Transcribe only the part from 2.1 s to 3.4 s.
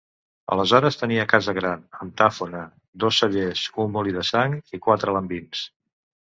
tafona, dos